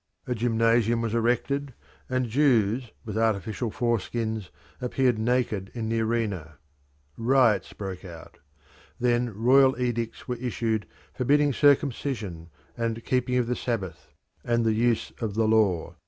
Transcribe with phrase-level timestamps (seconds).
[0.25, 1.75] A gymnasium was erected,
[2.09, 4.49] and Jews with artificial foreskins
[4.81, 6.57] appeared naked in the arena.
[7.19, 8.39] Riots broke out.
[8.99, 14.11] Then royal edicts were issued forbidding circumcision, and keeping of the Sabbath,
[14.43, 15.95] and the use of the law.